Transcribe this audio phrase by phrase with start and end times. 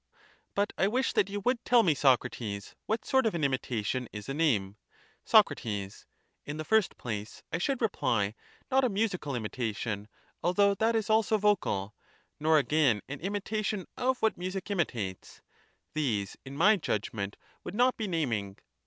[0.55, 4.27] But I wish that you would tell me, Socrates, what sort of an imitation is
[4.27, 4.77] a name?
[5.25, 5.51] Soc.
[5.63, 5.91] In
[6.57, 8.33] the first place, I should reply,
[8.71, 10.07] not a musical imitation,
[10.41, 11.93] although that is also vocal;
[12.39, 15.43] nor, again, an imitation of what music imitates;
[15.93, 18.57] these, in my judgment, would not be like that of a naming.